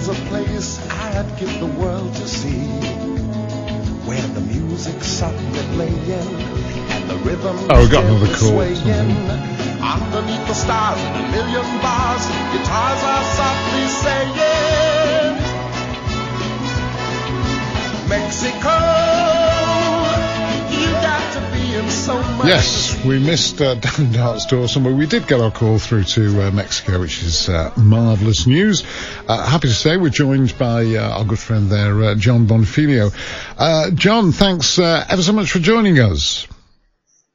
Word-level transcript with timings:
is 0.00 0.08
a 0.08 0.14
place 0.30 0.80
I'd 0.88 1.38
give 1.38 1.52
the 1.60 1.66
world 1.66 2.14
to 2.14 2.26
see. 2.26 2.64
Where 4.08 4.28
the 4.28 4.40
music's 4.40 5.06
softly 5.06 5.62
playing 5.74 6.10
and 6.94 7.10
the 7.10 7.16
rhythm 7.16 7.56
Oh, 7.68 7.86
got 7.88 8.04
another 8.04 8.34
swaying. 8.34 8.78
Underneath 9.94 10.46
the 10.48 10.54
stars 10.54 11.00
in 11.00 11.12
a 11.20 11.26
million 11.36 11.66
bars, 11.84 12.24
guitars 12.52 13.02
are 13.12 13.24
softly 13.38 13.86
saying, 14.02 15.36
Mexico, 18.08 18.76
you 20.76 20.88
got 21.08 21.24
to 21.34 21.40
be 21.52 21.74
in 21.74 21.90
so 21.90 22.14
much. 22.38 22.46
Yes, 22.46 22.89
we 23.04 23.18
missed 23.18 23.60
uh, 23.60 23.74
Dan 23.76 24.12
Dart's 24.12 24.46
Dawson, 24.46 24.82
but 24.82 24.92
we 24.92 25.06
did 25.06 25.26
get 25.26 25.40
our 25.40 25.50
call 25.50 25.78
through 25.78 26.04
to 26.04 26.42
uh, 26.42 26.50
Mexico, 26.50 27.00
which 27.00 27.22
is 27.22 27.48
uh, 27.48 27.72
marvellous 27.76 28.46
news. 28.46 28.84
Uh, 29.26 29.44
happy 29.46 29.68
to 29.68 29.74
say 29.74 29.96
we're 29.96 30.10
joined 30.10 30.56
by 30.58 30.84
uh, 30.84 31.18
our 31.18 31.24
good 31.24 31.38
friend 31.38 31.70
there, 31.70 32.02
uh, 32.02 32.14
Jon 32.14 32.46
Bonfiglio. 32.46 33.10
Jon, 33.94 34.32
thanks 34.32 34.78
ever 34.78 35.22
so 35.22 35.32
much 35.32 35.52
for 35.52 35.58
joining 35.58 35.98
us. 35.98 36.46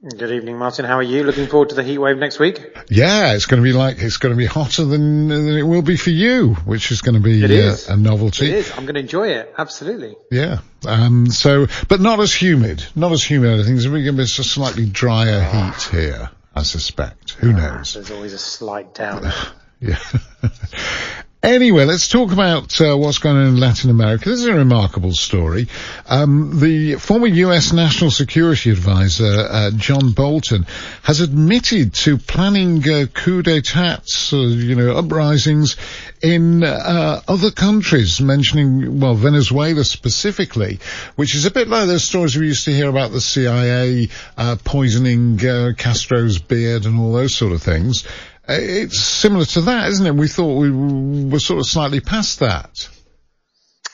Good 0.07 0.31
evening, 0.31 0.59
Martin. 0.59 0.85
How 0.85 0.99
are 0.99 1.03
you? 1.03 1.23
Looking 1.23 1.47
forward 1.47 1.69
to 1.69 1.75
the 1.75 1.81
heat 1.81 1.97
wave 1.97 2.19
next 2.19 2.37
week? 2.37 2.59
Yeah, 2.89 3.33
it's 3.33 3.47
going 3.47 3.59
to 3.59 3.63
be 3.63 3.73
like 3.73 3.97
it's 3.97 4.17
going 4.17 4.33
to 4.33 4.37
be 4.37 4.45
hotter 4.45 4.85
than, 4.85 5.29
than 5.29 5.57
it 5.57 5.63
will 5.63 5.81
be 5.81 5.97
for 5.97 6.11
you, 6.11 6.53
which 6.53 6.91
is 6.91 7.01
going 7.01 7.15
to 7.15 7.21
be 7.21 7.43
It 7.43 7.49
is. 7.49 7.89
Uh, 7.89 7.93
a 7.93 7.97
novelty. 7.97 8.45
It 8.45 8.53
is. 8.53 8.71
I'm 8.71 8.83
going 8.83 8.93
to 8.93 8.99
enjoy 8.99 9.29
it. 9.29 9.51
Absolutely. 9.57 10.15
Yeah. 10.29 10.59
Um, 10.87 11.25
so, 11.31 11.65
but 11.87 12.01
not 12.01 12.19
as 12.19 12.31
humid. 12.31 12.85
Not 12.95 13.13
as 13.13 13.23
humid. 13.23 13.59
I 13.59 13.63
think 13.63 13.77
it's 13.77 13.87
going 13.87 14.05
to 14.05 14.11
be 14.13 14.21
a 14.21 14.27
slightly 14.27 14.85
drier 14.85 15.41
heat 15.41 15.81
here. 15.89 16.29
I 16.53 16.61
suspect. 16.61 17.31
Who 17.39 17.51
knows? 17.51 17.95
There's 17.95 18.11
always 18.11 18.33
a 18.33 18.39
slight 18.39 18.93
downer. 18.93 19.33
Yeah. 19.81 19.99
Anyway, 21.45 21.85
let's 21.85 22.07
talk 22.07 22.31
about 22.31 22.81
uh, 22.81 22.97
what's 22.97 23.19
going 23.19 23.37
on 23.37 23.45
in 23.45 23.57
Latin 23.57 23.91
America. 23.91 24.29
This 24.29 24.39
is 24.39 24.47
a 24.47 24.55
remarkable 24.55 25.13
story. 25.13 25.67
Um, 26.07 26.59
the 26.59 26.95
former 26.95 27.27
U.S. 27.27 27.71
National 27.71 28.09
Security 28.09 28.71
Advisor 28.71 29.47
uh, 29.47 29.69
John 29.75 30.13
Bolton 30.13 30.65
has 31.03 31.21
admitted 31.21 31.93
to 31.93 32.17
planning 32.17 32.79
uh, 32.89 33.05
coup 33.13 33.43
d'états, 33.43 34.33
uh, 34.33 34.37
you 34.37 34.73
know, 34.75 34.97
uprisings 34.97 35.77
in 36.19 36.63
uh, 36.63 37.21
other 37.27 37.51
countries, 37.51 38.19
mentioning 38.19 38.99
well 38.99 39.13
Venezuela 39.13 39.83
specifically, 39.83 40.79
which 41.15 41.35
is 41.35 41.45
a 41.45 41.51
bit 41.51 41.67
like 41.67 41.85
those 41.85 42.03
stories 42.03 42.35
we 42.35 42.47
used 42.47 42.65
to 42.65 42.73
hear 42.73 42.89
about 42.89 43.11
the 43.11 43.21
CIA 43.21 44.09
uh, 44.35 44.55
poisoning 44.63 45.37
Castro's 45.37 46.39
beard 46.39 46.85
and 46.85 46.99
all 46.99 47.13
those 47.13 47.35
sort 47.35 47.51
of 47.51 47.61
things. 47.61 48.03
It's 48.47 48.99
similar 48.99 49.45
to 49.45 49.61
that, 49.61 49.89
isn't 49.89 50.05
it? 50.05 50.15
We 50.15 50.27
thought 50.27 50.57
we 50.57 50.71
were 50.71 51.39
sort 51.39 51.59
of 51.59 51.65
slightly 51.65 51.99
past 51.99 52.39
that. 52.39 52.89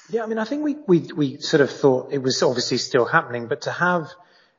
Yeah, 0.10 0.24
I 0.24 0.26
mean, 0.26 0.40
I 0.40 0.44
think 0.44 0.64
we, 0.64 0.76
we, 0.88 1.00
we 1.16 1.38
sort 1.38 1.62
of 1.62 1.72
thought 1.72 2.12
it 2.12 2.18
was 2.18 2.44
obviously 2.44 2.78
still 2.78 3.06
happening, 3.06 3.48
but 3.48 3.62
to 3.62 3.72
have 3.72 4.10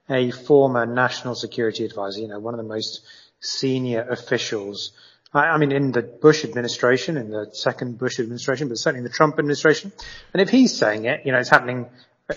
a 0.09 0.31
former 0.31 0.87
national 0.87 1.35
security 1.35 1.85
advisor, 1.85 2.21
you 2.21 2.29
know, 2.29 2.39
one 2.39 2.55
of 2.55 2.59
the 2.59 2.69
most 2.69 3.03
senior 3.41 4.03
officials, 4.03 4.93
I, 5.35 5.49
I 5.49 5.59
mean, 5.59 5.73
in 5.73 5.93
the 5.93 6.03
Bush 6.03 6.45
administration, 6.45 7.19
in 7.19 7.31
the 7.31 7.51
second 7.53 7.99
Bush 7.99 8.19
administration, 8.19 8.69
but 8.69 8.79
certainly 8.79 9.01
in 9.01 9.05
the 9.05 9.11
Trump 9.11 9.39
administration. 9.39 9.93
And 10.33 10.41
if 10.41 10.49
he's 10.49 10.75
saying 10.75 11.05
it, 11.05 11.27
you 11.27 11.33
know, 11.33 11.39
it's 11.39 11.51
happening 11.51 11.87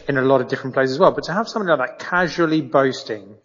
in 0.10 0.18
a 0.18 0.22
lot 0.22 0.42
of 0.42 0.50
different 0.50 0.74
places 0.74 0.96
as 0.96 1.00
well, 1.00 1.12
but 1.12 1.26
to 1.26 1.34
have 1.34 1.48
somebody 1.48 1.78
like 1.78 2.00
that 2.00 2.06
casually 2.06 2.62
boasting 2.62 3.36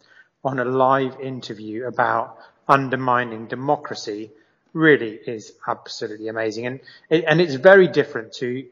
on 0.42 0.58
a 0.58 0.64
live 0.64 1.20
interview 1.20 1.86
about 1.86 2.38
undermining 2.70 3.46
democracy 3.46 4.30
really 4.72 5.18
is 5.26 5.52
absolutely 5.66 6.28
amazing. 6.28 6.66
And, 6.66 6.80
and 7.10 7.40
it's 7.40 7.54
very 7.54 7.88
different 7.88 8.32
to 8.34 8.66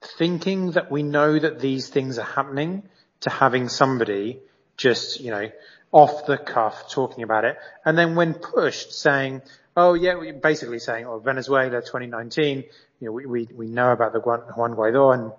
thinking 0.00 0.72
that 0.72 0.90
we 0.90 1.02
know 1.02 1.38
that 1.38 1.60
these 1.60 1.88
things 1.88 2.18
are 2.18 2.24
happening 2.24 2.84
to 3.20 3.30
having 3.30 3.68
somebody 3.68 4.40
just, 4.76 5.20
you 5.20 5.30
know, 5.30 5.50
off 5.90 6.26
the 6.26 6.38
cuff 6.38 6.90
talking 6.90 7.24
about 7.24 7.44
it. 7.44 7.58
And 7.84 7.98
then 7.98 8.14
when 8.14 8.34
pushed 8.34 8.92
saying, 8.92 9.42
oh 9.76 9.94
yeah, 9.94 10.32
basically 10.32 10.78
saying, 10.78 11.06
oh, 11.06 11.18
Venezuela 11.18 11.80
2019, 11.80 12.64
you 13.00 13.06
know, 13.06 13.12
we, 13.12 13.26
we, 13.26 13.48
we 13.54 13.66
know 13.66 13.92
about 13.92 14.12
the 14.12 14.20
Juan 14.20 14.40
Juan 14.56 14.74
Guaido 14.74 15.12
and, 15.12 15.32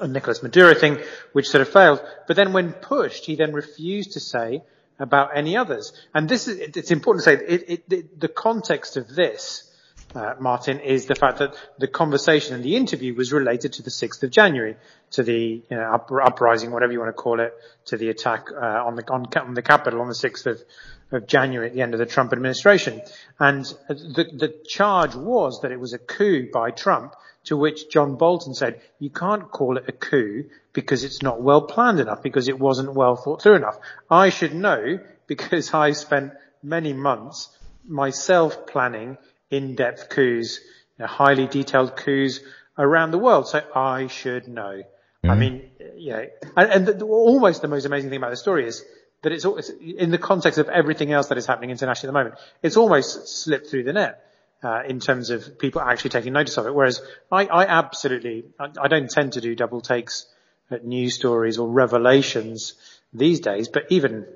and 0.00 0.12
Nicolas 0.12 0.42
Maduro 0.42 0.74
thing, 0.74 0.98
which 1.32 1.48
sort 1.48 1.62
of 1.62 1.68
failed. 1.68 2.00
But 2.26 2.36
then 2.36 2.52
when 2.52 2.72
pushed, 2.72 3.26
he 3.26 3.36
then 3.36 3.52
refused 3.52 4.12
to 4.12 4.20
say 4.20 4.62
about 4.98 5.36
any 5.36 5.56
others. 5.56 5.92
And 6.14 6.28
this 6.28 6.48
is, 6.48 6.58
it's 6.58 6.90
important 6.90 7.24
to 7.24 7.30
say, 7.30 7.44
it, 7.44 7.64
it, 7.68 7.84
it, 7.90 8.20
the 8.20 8.28
context 8.28 8.96
of 8.96 9.08
this, 9.08 9.70
uh, 10.14 10.34
Martin, 10.38 10.80
is 10.80 11.06
the 11.06 11.14
fact 11.14 11.38
that 11.38 11.54
the 11.78 11.88
conversation 11.88 12.54
and 12.54 12.64
the 12.64 12.76
interview 12.76 13.14
was 13.14 13.32
related 13.32 13.72
to 13.74 13.82
the 13.82 13.90
6th 13.90 14.22
of 14.22 14.30
January, 14.30 14.76
to 15.12 15.22
the 15.22 15.62
you 15.68 15.76
know, 15.76 15.94
up, 15.94 16.10
uprising, 16.12 16.70
whatever 16.70 16.92
you 16.92 17.00
want 17.00 17.08
to 17.08 17.20
call 17.20 17.40
it, 17.40 17.52
to 17.86 17.96
the 17.96 18.08
attack 18.08 18.46
uh, 18.52 18.84
on 18.84 18.94
the 18.94 19.10
on, 19.12 19.26
on 19.36 19.54
the 19.54 19.62
Capitol 19.62 20.00
on 20.00 20.08
the 20.08 20.14
6th 20.14 20.46
of, 20.46 20.62
of 21.10 21.26
January 21.26 21.68
at 21.68 21.74
the 21.74 21.82
end 21.82 21.94
of 21.94 21.98
the 21.98 22.06
Trump 22.06 22.32
administration. 22.32 23.00
And 23.40 23.64
the, 23.88 24.28
the 24.32 24.54
charge 24.68 25.16
was 25.16 25.62
that 25.62 25.72
it 25.72 25.80
was 25.80 25.92
a 25.92 25.98
coup 25.98 26.50
by 26.52 26.70
Trump, 26.70 27.14
to 27.44 27.56
which 27.56 27.90
John 27.90 28.16
Bolton 28.16 28.54
said, 28.54 28.80
you 28.98 29.10
can't 29.10 29.50
call 29.50 29.76
it 29.76 29.84
a 29.88 29.92
coup 29.92 30.44
because 30.72 31.04
it's 31.04 31.22
not 31.22 31.40
well 31.40 31.62
planned 31.62 32.00
enough, 32.00 32.22
because 32.22 32.48
it 32.48 32.58
wasn't 32.58 32.94
well 32.94 33.16
thought 33.16 33.42
through 33.42 33.56
enough. 33.56 33.78
I 34.10 34.30
should 34.30 34.54
know 34.54 34.98
because 35.26 35.72
I 35.72 35.92
spent 35.92 36.32
many 36.62 36.92
months 36.92 37.56
myself 37.86 38.66
planning 38.66 39.18
in-depth 39.50 40.08
coups, 40.08 40.58
you 40.98 41.02
know, 41.02 41.06
highly 41.06 41.46
detailed 41.46 41.96
coups 41.96 42.40
around 42.78 43.10
the 43.10 43.18
world. 43.18 43.46
So 43.46 43.62
I 43.74 44.06
should 44.08 44.48
know. 44.48 44.82
I 45.22 45.26
mm-hmm. 45.26 45.38
mean, 45.38 45.70
you 45.96 46.10
know, 46.12 46.26
and, 46.56 46.70
and 46.70 46.86
the, 46.86 47.04
almost 47.06 47.62
the 47.62 47.68
most 47.68 47.84
amazing 47.84 48.10
thing 48.10 48.18
about 48.18 48.30
the 48.30 48.36
story 48.36 48.66
is 48.66 48.84
that 49.22 49.32
it's, 49.32 49.44
it's 49.44 49.70
in 49.70 50.10
the 50.10 50.18
context 50.18 50.58
of 50.58 50.68
everything 50.68 51.12
else 51.12 51.28
that 51.28 51.38
is 51.38 51.46
happening 51.46 51.70
internationally 51.70 52.08
at 52.08 52.12
the 52.12 52.18
moment. 52.18 52.40
It's 52.62 52.76
almost 52.76 53.28
slipped 53.28 53.68
through 53.68 53.84
the 53.84 53.92
net. 53.92 54.23
Uh, 54.64 54.82
in 54.88 54.98
terms 54.98 55.28
of 55.28 55.58
people 55.58 55.82
actually 55.82 56.08
taking 56.08 56.32
notice 56.32 56.56
of 56.56 56.66
it, 56.66 56.74
whereas 56.74 57.02
I, 57.30 57.44
I 57.44 57.66
absolutely, 57.66 58.44
I, 58.58 58.70
I 58.80 58.88
don't 58.88 59.10
tend 59.10 59.34
to 59.34 59.42
do 59.42 59.54
double 59.54 59.82
takes 59.82 60.24
at 60.70 60.86
news 60.86 61.14
stories 61.16 61.58
or 61.58 61.68
revelations 61.68 62.72
these 63.12 63.40
days, 63.40 63.68
but 63.68 63.84
even, 63.90 64.26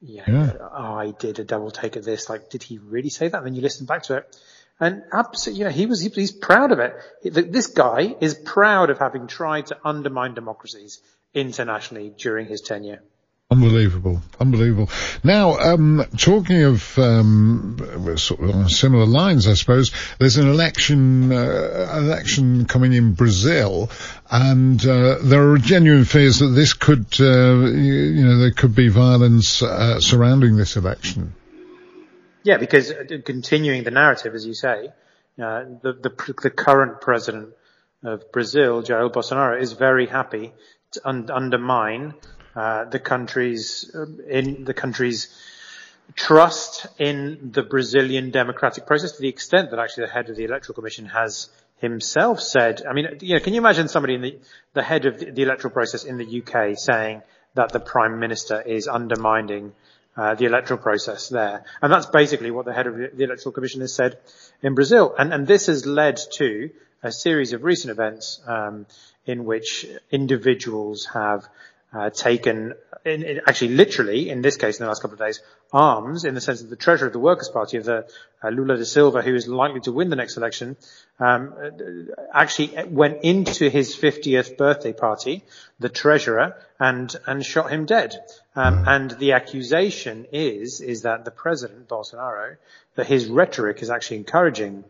you 0.00 0.18
know, 0.18 0.24
Yeah. 0.28 0.52
oh, 0.60 0.94
I 0.94 1.10
did 1.10 1.40
a 1.40 1.44
double 1.44 1.72
take 1.72 1.96
of 1.96 2.04
this. 2.04 2.30
Like, 2.30 2.48
did 2.48 2.62
he 2.62 2.78
really 2.78 3.08
say 3.08 3.26
that? 3.26 3.36
And 3.38 3.46
then 3.46 3.54
you 3.56 3.60
listen 3.62 3.86
back 3.86 4.04
to 4.04 4.18
it. 4.18 4.36
And 4.78 5.02
absolutely, 5.12 5.58
you 5.58 5.64
know, 5.64 5.72
he 5.72 5.86
was, 5.86 6.00
he, 6.00 6.08
he's 6.10 6.30
proud 6.32 6.70
of 6.70 6.78
it. 6.78 6.94
Th- 7.24 7.50
This 7.50 7.66
guy 7.66 8.14
is 8.20 8.34
proud 8.34 8.88
of 8.90 8.98
having 8.98 9.26
tried 9.26 9.66
to 9.66 9.78
undermine 9.84 10.34
democracies 10.34 11.00
internationally 11.34 12.12
during 12.16 12.46
his 12.46 12.60
tenure. 12.60 13.02
Unbelievable, 13.52 14.22
unbelievable. 14.40 14.88
Now, 15.22 15.58
um, 15.58 16.06
talking 16.16 16.62
of 16.62 16.98
um, 16.98 18.16
sort 18.16 18.40
of 18.40 18.70
similar 18.70 19.04
lines, 19.04 19.46
I 19.46 19.52
suppose 19.52 19.92
there's 20.18 20.38
an 20.38 20.48
election 20.48 21.30
uh, 21.30 21.92
election 21.98 22.64
coming 22.64 22.94
in 22.94 23.12
Brazil, 23.12 23.90
and 24.30 24.80
uh, 24.86 25.18
there 25.22 25.50
are 25.50 25.58
genuine 25.58 26.06
fears 26.06 26.38
that 26.38 26.46
this 26.46 26.72
could, 26.72 27.04
uh, 27.20 27.66
you, 27.66 27.92
you 27.92 28.24
know, 28.24 28.38
there 28.38 28.52
could 28.52 28.74
be 28.74 28.88
violence 28.88 29.62
uh, 29.62 30.00
surrounding 30.00 30.56
this 30.56 30.76
election. 30.76 31.34
Yeah, 32.44 32.56
because 32.56 32.90
uh, 32.90 33.04
continuing 33.22 33.84
the 33.84 33.90
narrative, 33.90 34.34
as 34.34 34.46
you 34.46 34.54
say, 34.54 34.86
uh, 35.38 35.64
the, 35.82 35.92
the 35.92 36.34
the 36.40 36.50
current 36.50 37.02
president 37.02 37.50
of 38.02 38.32
Brazil, 38.32 38.82
Jair 38.82 39.12
Bolsonaro, 39.12 39.60
is 39.60 39.74
very 39.74 40.06
happy 40.06 40.54
to 40.92 41.06
un- 41.06 41.30
undermine 41.30 42.14
uh, 42.54 42.84
the 42.84 42.98
country's 42.98 43.90
um, 43.94 44.20
in 44.28 44.64
the 44.64 44.74
country's 44.74 45.28
trust 46.14 46.86
in 46.98 47.50
the 47.52 47.62
Brazilian 47.62 48.30
democratic 48.30 48.86
process 48.86 49.12
to 49.12 49.22
the 49.22 49.28
extent 49.28 49.70
that 49.70 49.78
actually 49.78 50.06
the 50.06 50.12
head 50.12 50.28
of 50.28 50.36
the 50.36 50.44
electoral 50.44 50.74
commission 50.74 51.06
has 51.06 51.48
himself 51.78 52.40
said, 52.40 52.82
I 52.88 52.92
mean, 52.92 53.18
you 53.20 53.34
know, 53.34 53.40
can 53.40 53.54
you 53.54 53.60
imagine 53.60 53.88
somebody 53.88 54.14
in 54.14 54.22
the, 54.22 54.38
the 54.74 54.82
head 54.82 55.06
of 55.06 55.18
the, 55.18 55.42
electoral 55.42 55.72
process 55.72 56.04
in 56.04 56.18
the 56.18 56.42
UK 56.42 56.78
saying 56.78 57.22
that 57.54 57.72
the 57.72 57.80
prime 57.80 58.20
minister 58.20 58.60
is 58.60 58.86
undermining 58.86 59.72
uh, 60.16 60.34
the 60.34 60.44
electoral 60.44 60.78
process 60.78 61.28
there. 61.28 61.64
And 61.80 61.92
that's 61.92 62.06
basically 62.06 62.50
what 62.50 62.66
the 62.66 62.72
head 62.72 62.86
of 62.86 62.96
the 62.96 63.24
electoral 63.24 63.52
commission 63.52 63.80
has 63.80 63.94
said 63.94 64.18
in 64.62 64.74
Brazil. 64.74 65.14
And, 65.18 65.32
and 65.32 65.46
this 65.46 65.66
has 65.66 65.86
led 65.86 66.20
to 66.34 66.70
a 67.02 67.10
series 67.10 67.52
of 67.52 67.64
recent 67.64 67.90
events, 67.90 68.40
um, 68.46 68.86
in 69.26 69.44
which 69.44 69.86
individuals 70.10 71.06
have 71.06 71.48
uh, 71.92 72.10
taken, 72.10 72.74
in, 73.04 73.22
in, 73.22 73.40
actually 73.46 73.74
literally, 73.74 74.30
in 74.30 74.40
this 74.40 74.56
case 74.56 74.78
in 74.78 74.84
the 74.84 74.88
last 74.88 75.02
couple 75.02 75.14
of 75.14 75.18
days, 75.18 75.40
arms 75.72 76.24
in 76.24 76.34
the 76.34 76.40
sense 76.40 76.62
that 76.62 76.70
the 76.70 76.76
treasurer 76.76 77.08
of 77.08 77.12
the 77.12 77.18
Workers' 77.18 77.48
Party 77.48 77.76
of 77.76 77.84
the 77.84 78.06
uh, 78.42 78.48
Lula 78.48 78.76
da 78.76 78.84
Silva, 78.84 79.20
who 79.22 79.34
is 79.34 79.46
likely 79.46 79.80
to 79.80 79.92
win 79.92 80.08
the 80.08 80.16
next 80.16 80.36
election, 80.36 80.76
um, 81.20 81.52
actually 82.32 82.72
went 82.86 83.22
into 83.22 83.68
his 83.68 83.94
50th 83.94 84.56
birthday 84.56 84.92
party, 84.92 85.44
the 85.80 85.88
treasurer, 85.88 86.56
and 86.80 87.14
and 87.26 87.44
shot 87.44 87.70
him 87.70 87.84
dead. 87.84 88.14
Um, 88.56 88.84
and 88.86 89.10
the 89.12 89.32
accusation 89.32 90.26
is 90.32 90.80
is 90.80 91.02
that 91.02 91.24
the 91.24 91.30
president 91.30 91.88
Bolsonaro, 91.88 92.56
that 92.96 93.06
his 93.06 93.26
rhetoric 93.26 93.82
is 93.82 93.90
actually 93.90 94.18
encouraging 94.18 94.84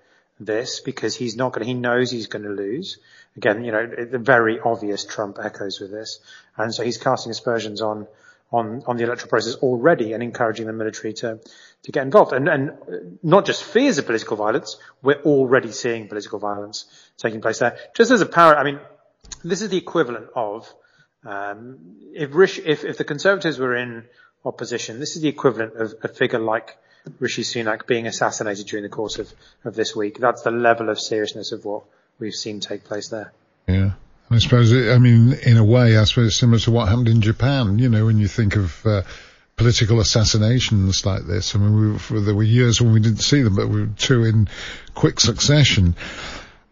this 0.44 0.80
because 0.80 1.14
he's 1.14 1.36
not 1.36 1.52
going 1.52 1.64
to, 1.64 1.72
he 1.72 1.74
knows 1.74 2.10
he's 2.10 2.26
going 2.26 2.44
to 2.44 2.50
lose. 2.50 2.98
Again, 3.36 3.64
you 3.64 3.72
know, 3.72 3.86
the 3.86 4.18
very 4.18 4.60
obvious 4.60 5.04
Trump 5.04 5.38
echoes 5.42 5.80
with 5.80 5.90
this. 5.90 6.20
And 6.56 6.74
so 6.74 6.82
he's 6.82 6.98
casting 6.98 7.30
aspersions 7.30 7.80
on, 7.80 8.06
on, 8.52 8.82
on 8.86 8.96
the 8.96 9.04
electoral 9.04 9.30
process 9.30 9.54
already 9.56 10.12
and 10.12 10.22
encouraging 10.22 10.66
the 10.66 10.72
military 10.72 11.14
to, 11.14 11.40
to 11.84 11.92
get 11.92 12.02
involved. 12.02 12.32
And, 12.32 12.48
and 12.48 13.18
not 13.22 13.46
just 13.46 13.64
fears 13.64 13.98
of 13.98 14.06
political 14.06 14.36
violence, 14.36 14.76
we're 15.02 15.22
already 15.22 15.72
seeing 15.72 16.08
political 16.08 16.38
violence 16.38 16.84
taking 17.16 17.40
place 17.40 17.58
there. 17.58 17.78
Just 17.94 18.10
as 18.10 18.20
a 18.20 18.26
power, 18.26 18.56
I 18.56 18.64
mean, 18.64 18.80
this 19.42 19.62
is 19.62 19.70
the 19.70 19.78
equivalent 19.78 20.26
of, 20.36 20.72
um, 21.24 21.78
if, 22.12 22.34
if, 22.58 22.84
if 22.84 22.98
the 22.98 23.04
Conservatives 23.04 23.58
were 23.58 23.76
in 23.76 24.04
opposition, 24.44 25.00
this 25.00 25.16
is 25.16 25.22
the 25.22 25.28
equivalent 25.28 25.74
of 25.76 25.94
a 26.02 26.08
figure 26.08 26.38
like 26.38 26.76
Rishi 27.18 27.42
Sunak 27.42 27.86
being 27.86 28.06
assassinated 28.06 28.66
during 28.66 28.82
the 28.82 28.88
course 28.88 29.18
of, 29.18 29.32
of 29.64 29.74
this 29.74 29.94
week. 29.94 30.18
That's 30.18 30.42
the 30.42 30.50
level 30.50 30.88
of 30.88 31.00
seriousness 31.00 31.52
of 31.52 31.64
what 31.64 31.84
we've 32.18 32.34
seen 32.34 32.60
take 32.60 32.84
place 32.84 33.08
there. 33.08 33.32
Yeah. 33.66 33.92
I 34.30 34.38
suppose, 34.38 34.72
it, 34.72 34.92
I 34.92 34.98
mean, 34.98 35.34
in 35.34 35.56
a 35.58 35.64
way, 35.64 35.98
I 35.98 36.04
suppose 36.04 36.28
it's 36.28 36.36
similar 36.36 36.58
to 36.60 36.70
what 36.70 36.88
happened 36.88 37.08
in 37.08 37.20
Japan, 37.20 37.78
you 37.78 37.88
know, 37.88 38.06
when 38.06 38.18
you 38.18 38.28
think 38.28 38.56
of, 38.56 38.86
uh, 38.86 39.02
political 39.56 40.00
assassinations 40.00 41.04
like 41.04 41.26
this. 41.26 41.54
I 41.54 41.58
mean, 41.58 42.00
we, 42.10 42.20
there 42.20 42.34
were 42.34 42.42
years 42.42 42.80
when 42.80 42.92
we 42.92 43.00
didn't 43.00 43.20
see 43.20 43.42
them, 43.42 43.54
but 43.54 43.68
we 43.68 43.82
were 43.82 43.90
two 43.98 44.24
in 44.24 44.48
quick 44.94 45.20
succession. 45.20 45.94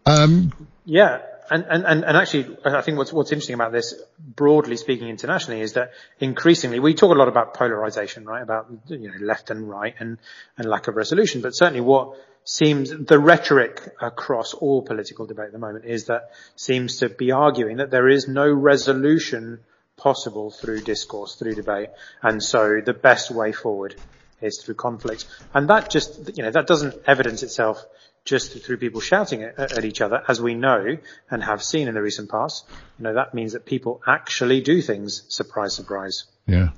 Um, 0.05 0.51
yeah. 0.85 1.21
And, 1.51 1.65
and, 1.69 2.05
and 2.05 2.15
actually, 2.15 2.57
I 2.63 2.79
think 2.81 2.97
what's, 2.97 3.11
what's 3.11 3.33
interesting 3.33 3.55
about 3.55 3.73
this, 3.73 3.93
broadly 4.17 4.77
speaking 4.77 5.09
internationally, 5.09 5.59
is 5.59 5.73
that 5.73 5.91
increasingly, 6.17 6.79
we 6.79 6.93
talk 6.93 7.13
a 7.13 7.19
lot 7.19 7.27
about 7.27 7.55
polarization, 7.55 8.25
right? 8.25 8.41
About, 8.41 8.67
you 8.87 9.09
know, 9.09 9.17
left 9.19 9.49
and 9.49 9.69
right 9.69 9.93
and, 9.99 10.17
and 10.57 10.69
lack 10.69 10.87
of 10.87 10.95
resolution. 10.95 11.41
But 11.41 11.53
certainly 11.53 11.81
what 11.81 12.15
seems, 12.45 12.91
the 12.91 13.19
rhetoric 13.19 13.81
across 14.01 14.53
all 14.53 14.81
political 14.81 15.25
debate 15.25 15.47
at 15.47 15.51
the 15.51 15.59
moment 15.59 15.83
is 15.83 16.05
that 16.05 16.31
seems 16.55 16.99
to 16.99 17.09
be 17.09 17.33
arguing 17.33 17.77
that 17.77 17.91
there 17.91 18.07
is 18.07 18.29
no 18.29 18.49
resolution 18.49 19.59
possible 19.97 20.51
through 20.51 20.79
discourse, 20.79 21.35
through 21.35 21.55
debate. 21.55 21.89
And 22.23 22.41
so 22.41 22.79
the 22.79 22.93
best 22.93 23.29
way 23.29 23.51
forward 23.51 23.95
is 24.39 24.63
through 24.63 24.75
conflict. 24.75 25.25
And 25.53 25.69
that 25.69 25.89
just, 25.89 26.37
you 26.37 26.43
know, 26.43 26.51
that 26.51 26.65
doesn't 26.65 26.95
evidence 27.05 27.43
itself 27.43 27.83
just 28.25 28.63
through 28.63 28.77
people 28.77 29.01
shouting 29.01 29.43
at, 29.43 29.59
at, 29.59 29.85
each 29.85 30.01
other, 30.01 30.23
as 30.27 30.41
we 30.41 30.53
know 30.53 30.97
and 31.29 31.43
have 31.43 31.63
seen 31.63 31.87
in 31.87 31.95
the 31.95 32.01
recent 32.01 32.29
past. 32.29 32.65
You 32.99 33.03
know, 33.03 33.13
that 33.15 33.33
means 33.33 33.53
that 33.53 33.65
people 33.65 34.01
actually 34.07 34.61
do 34.61 34.81
things. 34.81 35.23
Surprise, 35.29 35.75
surprise. 35.75 36.25
Yeah. 36.45 36.69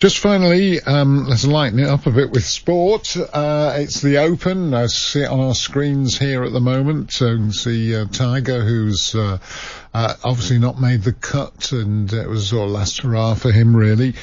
Just 0.00 0.18
finally, 0.18 0.80
um, 0.80 1.26
let's 1.26 1.44
lighten 1.44 1.80
it 1.80 1.88
up 1.88 2.06
a 2.06 2.12
bit 2.12 2.30
with 2.30 2.44
sport. 2.44 3.16
Uh, 3.16 3.74
it's 3.78 4.00
the 4.00 4.18
Open. 4.18 4.72
I 4.72 4.86
see 4.86 5.22
it 5.22 5.28
on 5.28 5.40
our 5.40 5.56
screens 5.56 6.16
here 6.16 6.44
at 6.44 6.52
the 6.52 6.60
moment. 6.60 7.10
So 7.10 7.26
you 7.26 7.36
can 7.36 7.52
see 7.52 7.96
uh, 7.96 8.04
Tiger, 8.04 8.62
who's 8.62 9.16
uh, 9.16 9.38
uh 9.92 10.14
obviously 10.22 10.60
not 10.60 10.80
made 10.80 11.02
the 11.02 11.12
cut, 11.12 11.72
and 11.72 12.12
it 12.12 12.28
was 12.28 12.48
sort 12.48 12.68
of 12.68 12.74
last 12.74 12.98
hurrah 13.00 13.34
for 13.34 13.50
him, 13.50 13.74
really. 13.74 14.14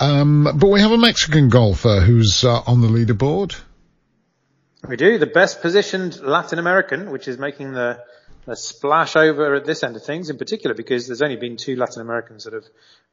Um, 0.00 0.44
but 0.44 0.68
we 0.68 0.80
have 0.80 0.92
a 0.92 0.98
Mexican 0.98 1.50
golfer 1.50 2.00
who's 2.00 2.42
uh, 2.42 2.62
on 2.66 2.80
the 2.80 2.88
leaderboard. 2.88 3.54
We 4.86 4.96
do. 4.96 5.18
The 5.18 5.26
best 5.26 5.60
positioned 5.60 6.20
Latin 6.20 6.58
American, 6.60 7.10
which 7.10 7.26
is 7.26 7.36
making 7.36 7.72
the, 7.72 8.00
the 8.46 8.54
splash 8.54 9.16
over 9.16 9.56
at 9.56 9.64
this 9.64 9.82
end 9.82 9.96
of 9.96 10.04
things 10.04 10.30
in 10.30 10.38
particular 10.38 10.74
because 10.74 11.08
there's 11.08 11.20
only 11.20 11.36
been 11.36 11.56
two 11.56 11.74
Latin 11.74 12.00
Americans 12.00 12.44
that 12.44 12.52
have 12.52 12.66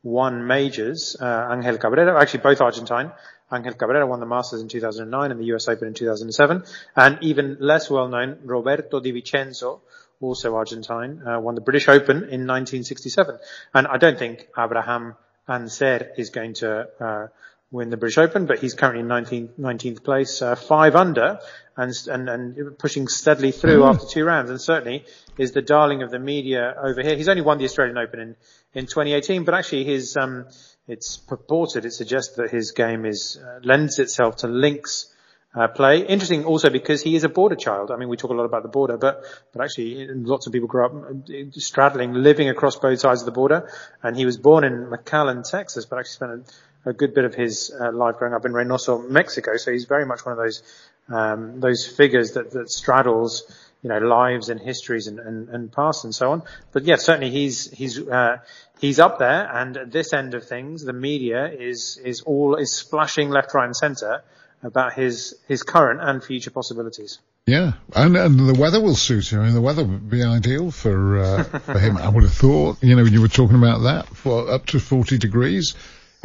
won 0.04 0.46
majors. 0.46 1.16
Uh, 1.20 1.50
Angel 1.52 1.78
Cabrera, 1.80 2.22
actually 2.22 2.42
both 2.42 2.62
Argentine. 2.62 3.12
Angel 3.52 3.74
Cabrera 3.74 4.06
won 4.06 4.20
the 4.20 4.28
Masters 4.28 4.62
in 4.62 4.68
2009 4.68 5.32
and 5.32 5.40
the 5.40 5.56
US 5.56 5.68
Open 5.68 5.88
in 5.88 5.96
2007. 5.96 6.64
And 6.96 7.18
even 7.22 7.58
less 7.60 7.90
well 7.90 8.08
known, 8.08 8.38
Roberto 8.44 9.00
De 9.00 9.12
Vicenzo, 9.12 9.82
also 10.22 10.56
Argentine, 10.56 11.22
uh, 11.28 11.40
won 11.40 11.56
the 11.56 11.62
British 11.62 11.88
Open 11.88 12.18
in 12.18 12.46
1967. 12.46 13.40
And 13.74 13.88
I 13.88 13.98
don't 13.98 14.20
think 14.20 14.48
Abraham 14.58 15.16
Ancer 15.48 16.12
is 16.16 16.30
going 16.30 16.54
to, 16.56 16.88
uh, 17.00 17.28
win 17.72 17.90
the 17.90 17.98
British 17.98 18.18
Open, 18.18 18.46
but 18.46 18.60
he's 18.60 18.74
currently 18.74 19.02
in 19.02 19.08
19th, 19.08 19.60
19th 19.60 20.04
place, 20.04 20.42
uh, 20.42 20.56
five 20.56 20.96
under, 20.96 21.40
and, 21.76 21.94
and, 22.08 22.30
and 22.30 22.78
pushing 22.78 23.08
steadily 23.08 23.52
through 23.52 23.82
mm. 23.82 23.94
after 23.94 24.06
two 24.08 24.24
rounds, 24.24 24.50
and 24.50 24.62
certainly 24.62 25.06
is 25.38 25.52
the 25.52 25.62
darling 25.62 26.04
of 26.04 26.12
the 26.12 26.20
media 26.20 26.74
over 26.82 27.02
here. 27.02 27.16
He's 27.16 27.28
only 27.28 27.42
won 27.42 27.58
the 27.58 27.66
Australian 27.66 27.98
Open 27.98 28.20
in, 28.20 28.36
in 28.74 28.86
2018, 28.86 29.44
but 29.44 29.54
actually 29.54 29.84
his, 29.84 30.16
um, 30.16 30.46
it's 30.88 31.18
purported, 31.18 31.86
it 31.86 31.92
suggests 31.92 32.36
that 32.36 32.50
his 32.50 32.72
game 32.72 33.06
is, 33.06 33.38
uh, 33.38 33.60
lends 33.64 34.00
itself 34.00 34.38
to 34.38 34.48
links, 34.48 35.12
uh, 35.56 35.68
play. 35.70 36.00
Interesting 36.00 36.44
also 36.46 36.70
because 36.70 37.02
he 37.02 37.16
is 37.16 37.24
a 37.24 37.30
border 37.30 37.56
child. 37.56 37.92
I 37.92 37.96
mean, 37.96 38.10
we 38.10 38.18
talk 38.18 38.32
a 38.32 38.34
lot 38.34 38.44
about 38.44 38.64
the 38.64 38.70
border, 38.70 38.98
but, 38.98 39.24
but 39.54 39.64
actually 39.64 40.08
lots 40.08 40.48
of 40.48 40.54
people 40.54 40.68
grow 40.68 40.86
up 40.86 40.94
uh, 40.94 41.34
straddling, 41.52 42.14
living 42.14 42.50
across 42.50 42.76
both 42.76 43.00
sides 43.00 43.22
of 43.22 43.26
the 43.26 43.32
border. 43.32 43.70
And 44.04 44.18
he 44.18 44.26
was 44.26 44.38
born 44.38 44.64
in 44.64 44.88
McAllen, 44.88 45.50
Texas, 45.50 45.86
but 45.86 46.00
actually 46.00 46.12
spent 46.12 46.54
a 46.86 46.94
good 46.94 47.14
bit 47.14 47.26
of 47.26 47.36
his 47.36 47.74
uh, 47.80 47.92
life 47.92 48.18
growing 48.18 48.34
up 48.34 48.46
in 48.46 48.54
Reynosa, 48.54 49.10
Mexico. 49.10 49.58
So 49.58 49.72
he's 49.72 49.86
very 49.86 50.06
much 50.06 50.26
one 50.26 50.34
of 50.34 50.38
those 50.38 50.64
um, 51.08 51.60
those 51.60 51.86
figures 51.86 52.32
that, 52.32 52.52
that 52.52 52.72
straddles 52.72 53.44
you 53.86 53.90
know 53.90 54.00
lives 54.00 54.50
and 54.50 54.60
histories 54.60 55.06
and, 55.06 55.20
and, 55.20 55.50
and 55.50 55.72
past 55.72 56.06
and 56.06 56.16
so 56.16 56.32
on. 56.32 56.44
But 56.72 56.86
yeah, 56.86 56.96
certainly 56.96 57.30
he's 57.30 57.70
he's 57.72 58.00
uh, 58.00 58.38
he's 58.80 59.00
up 59.00 59.20
there. 59.20 59.48
And 59.52 59.78
at 59.78 59.92
this 59.92 60.14
end 60.14 60.34
of 60.34 60.48
things, 60.48 60.84
the 60.84 60.94
media 60.94 61.48
is 61.48 61.98
is 62.04 62.22
all 62.22 62.56
is 62.56 62.74
splashing 62.74 63.30
left, 63.30 63.54
right, 63.54 63.66
and 63.66 63.76
centre 63.76 64.24
about 64.64 64.94
his 64.94 65.36
his 65.48 65.62
current 65.62 66.02
and 66.02 66.24
future 66.24 66.50
possibilities. 66.50 67.20
Yeah, 67.46 67.74
and 67.96 68.18
and 68.18 68.40
the 68.40 68.60
weather 68.60 68.82
will 68.82 68.96
suit 68.96 69.32
him. 69.32 69.42
I 69.42 69.46
mean, 69.46 69.54
the 69.54 69.62
weather 69.62 69.84
would 69.84 70.10
be 70.10 70.24
ideal 70.24 70.72
for 70.72 71.20
uh, 71.20 71.44
for 71.44 71.78
him. 71.78 71.98
I 71.98 72.10
would 72.10 72.24
have 72.24 72.34
thought. 72.34 72.82
You 72.82 72.96
know, 72.96 73.04
when 73.04 73.14
you 73.14 73.22
were 73.22 73.28
talking 73.28 73.58
about 73.58 73.84
that 73.84 74.08
for 74.08 74.50
up 74.50 74.66
to 74.68 74.80
forty 74.80 75.20
degrees. 75.20 75.76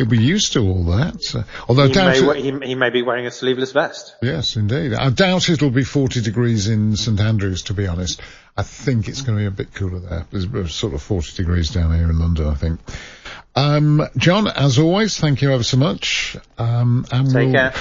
He'll 0.00 0.08
be 0.08 0.16
used 0.16 0.54
to 0.54 0.60
all 0.60 0.84
that. 0.84 1.44
although 1.68 1.86
he 1.86 1.94
may, 1.94 2.18
it, 2.18 2.62
he, 2.62 2.68
he, 2.68 2.74
may 2.74 2.88
be 2.88 3.02
wearing 3.02 3.26
a 3.26 3.30
sleeveless 3.30 3.72
vest. 3.72 4.16
Yes, 4.22 4.56
indeed. 4.56 4.94
I 4.94 5.10
doubt 5.10 5.50
it'll 5.50 5.68
be 5.70 5.84
40 5.84 6.22
degrees 6.22 6.68
in 6.68 6.96
St 6.96 7.20
Andrews, 7.20 7.64
to 7.64 7.74
be 7.74 7.86
honest. 7.86 8.22
I 8.56 8.62
think 8.62 9.08
it's 9.08 9.20
going 9.20 9.36
to 9.36 9.42
be 9.42 9.46
a 9.46 9.50
bit 9.50 9.74
cooler 9.74 9.98
there. 9.98 10.26
There's 10.32 10.74
sort 10.74 10.94
of 10.94 11.02
40 11.02 11.36
degrees 11.36 11.68
down 11.68 11.94
here 11.94 12.08
in 12.08 12.18
London, 12.18 12.46
I 12.46 12.54
think. 12.54 12.80
Um, 13.54 14.02
Jon, 14.16 14.48
as 14.48 14.78
always, 14.78 15.18
thank 15.18 15.42
you 15.42 15.52
ever 15.52 15.64
so 15.64 15.76
much. 15.76 16.34
Um, 16.56 17.04
and 17.12 17.26
Take 17.26 17.34
we'll, 17.34 17.52
care. 17.52 17.74